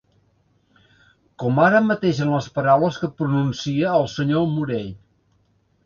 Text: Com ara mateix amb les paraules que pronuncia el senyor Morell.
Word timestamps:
Com 1.43 1.61
ara 1.67 1.83
mateix 1.91 2.23
amb 2.27 2.35
les 2.39 2.49
paraules 2.57 2.99
que 3.05 3.13
pronuncia 3.23 3.95
el 4.03 4.13
senyor 4.19 4.53
Morell. 4.59 4.93